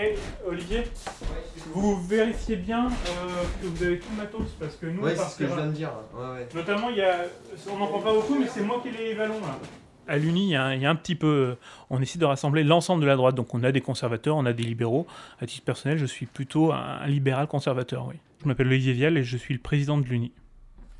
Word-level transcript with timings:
Eh, 0.00 0.14
Olivier, 0.46 0.84
vous 1.74 2.00
vérifiez 2.06 2.56
bien 2.56 2.86
euh, 2.86 3.42
que 3.60 3.66
vous 3.66 3.82
avez 3.82 3.98
tout 3.98 4.06
le 4.12 4.16
matos 4.22 4.48
parce 4.60 4.76
que 4.76 4.86
nous, 4.86 5.02
Ouais, 5.02 5.16
c'est 5.16 5.24
ce 5.24 5.38
que 5.38 5.46
je 5.48 5.54
viens 5.54 5.66
de 5.66 5.72
dire. 5.72 5.90
Ouais, 6.14 6.20
ouais. 6.38 6.48
Notamment, 6.54 6.90
il 6.90 6.96
y 6.98 7.02
a, 7.02 7.24
on 7.72 7.78
n'en 7.78 7.86
prend 7.88 8.00
pas 8.00 8.12
beaucoup, 8.14 8.38
mais 8.38 8.46
c'est 8.46 8.62
moi 8.62 8.80
qui 8.82 8.90
les 8.96 9.14
vallons 9.14 9.40
là. 9.40 9.58
À 10.06 10.16
l'Uni, 10.16 10.46
il 10.46 10.50
y, 10.52 10.56
a 10.56 10.64
un- 10.64 10.74
il 10.74 10.80
y 10.80 10.86
a 10.86 10.90
un 10.90 10.94
petit 10.94 11.14
peu. 11.16 11.56
On 11.90 12.00
essaie 12.00 12.18
de 12.18 12.24
rassembler 12.24 12.64
l'ensemble 12.64 13.02
de 13.02 13.06
la 13.06 13.16
droite. 13.16 13.34
Donc, 13.34 13.52
on 13.54 13.62
a 13.64 13.72
des 13.72 13.80
conservateurs, 13.82 14.36
on 14.36 14.46
a 14.46 14.52
des 14.54 14.62
libéraux. 14.62 15.06
À 15.40 15.46
titre 15.46 15.64
personnel, 15.64 15.98
je 15.98 16.06
suis 16.06 16.26
plutôt 16.26 16.72
un, 16.72 17.00
un 17.02 17.06
libéral 17.08 17.46
conservateur, 17.46 18.06
oui. 18.08 18.14
Je 18.42 18.48
m'appelle 18.48 18.68
Olivier 18.68 18.92
Vial 18.92 19.18
et 19.18 19.24
je 19.24 19.36
suis 19.36 19.52
le 19.52 19.60
président 19.60 19.98
de 19.98 20.04
l'Uni. 20.06 20.32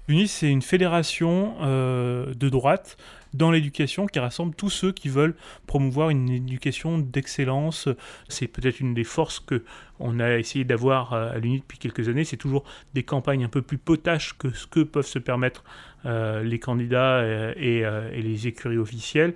L'Uni, 0.09 0.27
c'est 0.27 0.51
une 0.51 0.63
fédération 0.63 1.55
euh, 1.61 2.33
de 2.33 2.49
droite 2.49 2.97
dans 3.35 3.51
l'éducation 3.51 4.07
qui 4.07 4.19
rassemble 4.19 4.55
tous 4.55 4.71
ceux 4.71 4.91
qui 4.91 5.11
veulent 5.11 5.35
promouvoir 5.67 6.09
une 6.09 6.31
éducation 6.31 6.97
d'excellence. 6.97 7.91
C'est 8.27 8.49
peut-être 8.49 8.81
une 8.81 8.95
des 8.95 9.05
forces 9.05 9.39
que 9.39 9.65
on 10.01 10.19
a 10.19 10.39
essayé 10.39 10.65
d'avoir 10.65 11.13
euh, 11.13 11.33
à 11.33 11.39
l'Uni 11.39 11.59
depuis 11.59 11.77
quelques 11.77 12.09
années. 12.09 12.25
C'est 12.25 12.39
toujours 12.39 12.65
des 12.95 13.03
campagnes 13.03 13.45
un 13.45 13.51
peu 13.51 13.61
plus 13.61 13.77
potaches 13.77 14.39
que 14.39 14.51
ce 14.51 14.67
que 14.67 14.81
peuvent 14.81 15.05
se 15.05 15.19
permettre 15.19 15.63
euh, 16.07 16.43
les 16.43 16.59
candidats 16.59 17.23
et, 17.55 17.81
et 17.81 18.23
les 18.23 18.47
écuries 18.47 18.79
officielles. 18.79 19.35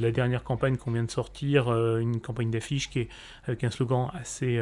La 0.00 0.10
dernière 0.10 0.42
campagne 0.42 0.78
qu'on 0.78 0.90
vient 0.90 1.04
de 1.04 1.12
sortir, 1.12 1.70
une 1.98 2.20
campagne 2.20 2.50
d'affiches 2.50 2.90
qui 2.90 3.00
est 3.00 3.08
avec 3.46 3.62
un 3.62 3.70
slogan 3.70 4.10
assez 4.14 4.60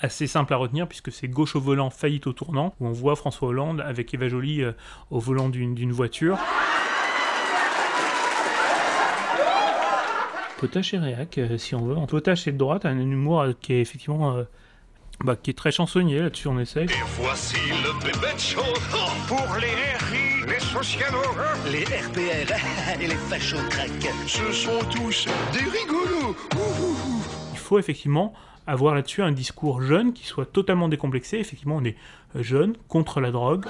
assez 0.00 0.26
simple 0.26 0.52
à 0.54 0.56
retenir 0.56 0.86
puisque 0.86 1.12
c'est 1.12 1.28
gauche 1.28 1.56
au 1.56 1.60
volant, 1.60 1.90
faillite 1.90 2.26
au 2.26 2.32
tournant, 2.32 2.74
où 2.80 2.86
on 2.86 2.92
voit 2.92 3.16
François 3.16 3.48
Hollande 3.48 3.80
avec 3.80 4.12
Eva 4.14 4.28
Joly 4.28 4.62
euh, 4.62 4.72
au 5.10 5.18
volant 5.18 5.48
d'une 5.48 5.92
voiture. 5.92 6.38
Potache 10.60 10.92
et 10.92 10.98
réac, 10.98 11.38
euh, 11.38 11.56
si 11.56 11.74
on 11.74 11.86
veut. 11.86 11.96
Potache 12.06 12.44
de 12.44 12.50
droite, 12.50 12.84
un 12.84 12.98
humour 12.98 13.40
euh, 13.40 13.52
qui 13.58 13.72
est 13.72 13.80
effectivement 13.80 14.36
euh, 14.36 14.44
bah, 15.24 15.34
qui 15.34 15.48
est 15.50 15.54
très 15.54 15.72
chansonnier 15.72 16.20
là-dessus, 16.20 16.48
on 16.48 16.58
essaye. 16.58 16.86
Voici 17.18 17.56
le 17.56 17.98
bébé 18.04 18.34
de 18.34 18.38
show 18.38 18.60
pour 19.26 19.56
les 19.58 19.68
RI, 19.68 20.46
les 20.46 20.60
socialos, 20.60 21.18
Les 21.72 21.84
RPR 21.84 23.00
et 23.00 23.06
les 23.06 23.14
fachos 23.14 23.56
craques. 23.70 24.12
ce 24.26 24.52
sont 24.52 24.80
tous 24.90 25.26
des 25.54 25.60
rigolos. 25.60 26.36
Il 27.52 27.58
faut 27.58 27.78
effectivement 27.78 28.34
avoir 28.66 28.94
là-dessus 28.94 29.22
un 29.22 29.32
discours 29.32 29.82
jeune 29.82 30.12
qui 30.12 30.26
soit 30.26 30.46
totalement 30.46 30.88
décomplexé. 30.88 31.38
Effectivement, 31.38 31.76
on 31.76 31.84
est 31.84 31.96
euh, 32.36 32.42
jeune 32.42 32.76
contre 32.88 33.20
la 33.20 33.30
drogue. 33.30 33.66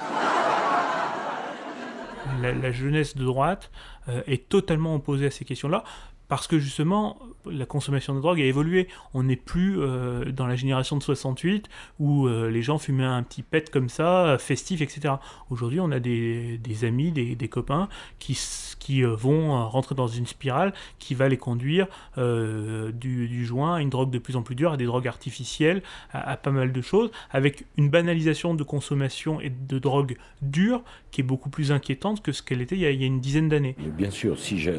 La, 2.43 2.71
jeunesse 2.71 3.17
de 3.17 3.25
droite 3.25 3.71
euh, 4.09 4.23
est 4.27 4.49
totalement 4.49 4.95
opposée 4.95 5.27
à 5.27 5.31
ces 5.31 5.45
questions-là 5.45 5.85
parce 6.31 6.47
que 6.47 6.59
justement 6.59 7.19
la 7.47 7.67
consommation 7.67 8.15
de 8.15 8.21
drogue 8.21 8.41
a 8.41 8.45
évolué. 8.45 8.89
On 9.15 9.23
n'est 9.25 9.37
plus 9.37 9.79
euh, 9.79 10.31
dans 10.31 10.47
la 10.47 10.57
génération 10.57 10.97
de 10.97 11.03
68 11.03 11.69
où 11.99 12.27
euh, 12.27 12.51
les 12.51 12.63
gens 12.63 12.79
fumaient 12.79 13.05
un 13.05 13.23
petit 13.23 13.43
pet 13.43 13.71
comme 13.71 13.89
ça, 13.89 14.27
euh, 14.27 14.39
festif, 14.39 14.81
etc. 14.81 15.15
Aujourd'hui, 15.51 15.81
on 15.81 15.91
a 15.91 16.01
des, 16.01 16.59
amis, 16.83 17.13
des, 17.13 17.49
copains 17.49 17.89
qui, 18.19 18.39
qui 18.79 19.03
vont 19.03 19.69
rentrer 19.69 19.95
dans 19.95 20.07
une 20.07 20.27
spirale 20.27 20.73
qui 20.99 21.15
va 21.15 21.29
les 21.29 21.37
conduire 21.37 21.87
du, 22.17 23.45
joint 23.45 23.77
à 23.77 23.81
une 23.81 23.91
drogue 23.91 24.11
de 24.11 24.19
plus 24.19 24.37
en 24.37 24.43
plus 24.43 24.55
dure, 24.55 24.73
à 24.73 24.77
des 24.77 24.85
drogues 24.85 25.09
artificielles, 25.09 25.83
à, 26.13 26.37
pas 26.37 26.51
mal 26.51 26.73
de 26.73 26.81
choses, 26.81 27.11
avec 27.31 27.67
une 27.77 27.91
banalisation 27.91 28.55
de 28.55 28.63
consommation 28.63 29.41
et 29.41 29.51
de 29.51 29.79
drogue 29.79 30.17
dure 30.43 30.83
qui 31.11 31.23
est 31.23 31.25
beaucoup 31.25 31.51
plus 31.51 31.73
inquiétante 31.73 32.23
que 32.23 32.33
ce 32.33 32.43
qu'elle 32.43 32.61
était 32.61 32.77
il 32.77 32.83
y 32.83 32.87
a, 32.87 32.91
il 32.91 33.01
y 33.01 33.05
a 33.05 33.07
une 33.07 33.21
dizaine 33.21 33.49
d'années. 33.49 33.75
Bien 33.79 34.11
sûr, 34.11 34.39
si 34.39 34.59
je, 34.59 34.73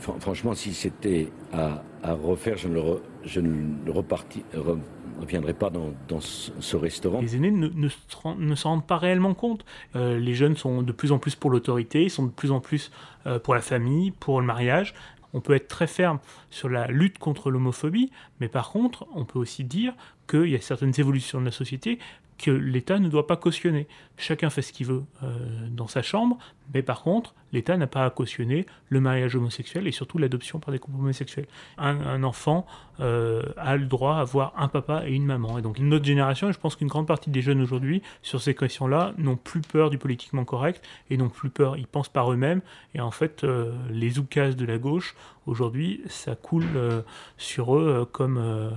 fran- 0.00 0.18
franchement, 0.18 0.54
si 0.54 0.72
c'était 0.88 1.28
à, 1.52 1.82
refaire, 2.14 2.56
je 2.56 2.68
ne, 2.68 3.90
reparti- 3.90 4.42
re- 4.54 4.78
reviendrai 5.20 5.52
pas 5.52 5.70
dans, 5.70 6.20
ce, 6.20 6.76
restaurant. 6.76 7.20
Les 7.20 7.36
aînés 7.36 7.50
ne 7.50 8.54
s'en 8.54 8.70
rendent 8.70 8.86
pas 8.86 8.98
réellement 8.98 9.34
compte. 9.34 9.64
Euh, 9.96 10.18
les 10.18 10.34
jeunes 10.34 10.56
sont 10.56 10.82
de 10.82 10.92
plus 10.92 11.12
en 11.12 11.18
plus 11.18 11.34
pour 11.34 11.50
l'autorité, 11.50 12.04
ils 12.04 12.10
sont 12.10 12.24
de 12.24 12.30
plus 12.30 12.50
en 12.50 12.60
plus 12.60 12.90
euh, 13.26 13.38
pour 13.38 13.54
la 13.54 13.60
famille, 13.60 14.10
pour 14.12 14.40
le 14.40 14.46
mariage. 14.46 14.94
On 15.34 15.40
peut 15.40 15.54
être 15.54 15.68
très 15.68 15.86
ferme 15.86 16.20
sur 16.50 16.70
la 16.70 16.86
lutte 16.86 17.18
contre 17.18 17.50
l'homophobie, 17.50 18.10
mais 18.40 18.48
par 18.48 18.70
contre, 18.70 19.06
on 19.14 19.26
peut 19.26 19.38
aussi 19.38 19.62
dire 19.64 19.92
qu'il 20.26 20.48
y 20.48 20.54
a 20.54 20.60
certaines 20.60 20.98
évolutions 20.98 21.40
de 21.40 21.44
la 21.44 21.50
société 21.52 21.98
que 22.38 22.50
l'État 22.50 22.98
ne 22.98 23.08
doit 23.08 23.26
pas 23.26 23.36
cautionner. 23.36 23.86
Chacun 24.16 24.50
fait 24.50 24.62
ce 24.62 24.72
qu'il 24.72 24.86
veut 24.86 25.04
euh, 25.22 25.28
dans 25.70 25.88
sa 25.88 26.02
chambre, 26.02 26.38
mais 26.72 26.82
par 26.82 27.02
contre, 27.02 27.34
l'État 27.52 27.76
n'a 27.76 27.86
pas 27.86 28.04
à 28.04 28.10
cautionner 28.10 28.66
le 28.88 29.00
mariage 29.00 29.34
homosexuel 29.34 29.86
et 29.86 29.92
surtout 29.92 30.18
l'adoption 30.18 30.60
par 30.60 30.72
des 30.72 30.78
couples 30.78 30.98
homosexuels. 30.98 31.46
Un, 31.78 32.22
enfant 32.22 32.66
euh, 33.00 33.42
a 33.56 33.76
le 33.76 33.86
droit 33.86 34.16
à 34.16 34.20
avoir 34.20 34.52
un 34.56 34.68
papa 34.68 35.02
et 35.06 35.12
une 35.12 35.24
maman. 35.24 35.58
Et 35.58 35.62
donc 35.62 35.78
notre 35.78 36.04
génération, 36.04 36.48
et 36.48 36.52
je 36.52 36.58
pense 36.58 36.76
qu'une 36.76 36.88
grande 36.88 37.06
partie 37.06 37.30
des 37.30 37.42
jeunes 37.42 37.60
aujourd'hui, 37.60 38.02
sur 38.22 38.40
ces 38.40 38.54
questions-là, 38.54 39.14
n'ont 39.18 39.36
plus 39.36 39.60
peur 39.60 39.90
du 39.90 39.98
politiquement 39.98 40.44
correct 40.44 40.84
et 41.10 41.16
n'ont 41.16 41.28
plus 41.28 41.50
peur. 41.50 41.76
Ils 41.76 41.86
pensent 41.86 42.08
par 42.08 42.32
eux-mêmes. 42.32 42.60
Et 42.94 43.00
en 43.00 43.10
fait, 43.10 43.44
euh, 43.44 43.72
les 43.90 44.18
oukases 44.18 44.56
de 44.56 44.66
la 44.66 44.78
gauche, 44.78 45.14
aujourd'hui, 45.48 46.02
ça 46.06 46.36
coule 46.36 46.66
euh, 46.76 47.02
sur 47.36 47.76
eux 47.76 47.88
euh, 47.88 48.04
comme, 48.04 48.38
euh, 48.38 48.70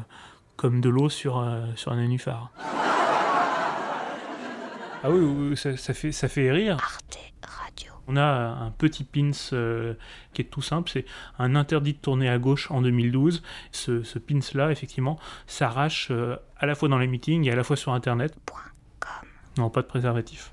comme 0.55 0.81
de 0.81 0.89
l'eau 0.89 1.09
sur, 1.09 1.45
sur 1.75 1.91
un 1.91 1.97
nénuphar. 1.97 2.51
Ah 5.03 5.09
oui, 5.09 5.57
ça, 5.57 5.75
ça 5.77 5.93
fait, 5.93 6.11
ça 6.11 6.27
fait 6.27 6.51
rire. 6.51 6.77
Arte 6.79 7.17
Radio. 7.43 7.91
On 8.07 8.17
a 8.17 8.23
un 8.23 8.71
petit 8.71 9.03
pins 9.03 9.31
euh, 9.53 9.95
qui 10.33 10.41
est 10.43 10.45
tout 10.45 10.61
simple, 10.61 10.91
c'est 10.91 11.05
un 11.39 11.55
interdit 11.55 11.93
de 11.93 11.97
tourner 11.97 12.29
à 12.29 12.37
gauche 12.37 12.69
en 12.69 12.81
2012. 12.81 13.41
Ce, 13.71 14.03
ce 14.03 14.19
pins-là, 14.19 14.71
effectivement, 14.71 15.19
s'arrache 15.47 16.09
euh, 16.11 16.35
à 16.57 16.65
la 16.67 16.75
fois 16.75 16.87
dans 16.87 16.99
les 16.99 17.07
meetings 17.07 17.47
et 17.47 17.51
à 17.51 17.55
la 17.55 17.63
fois 17.63 17.77
sur 17.77 17.93
Internet. 17.93 18.35
Point 18.45 18.59
com. 18.99 19.27
Non, 19.57 19.69
pas 19.69 19.81
de 19.81 19.87
préservatif. 19.87 20.51